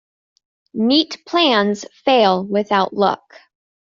[0.73, 3.33] Neat plans fail without luck.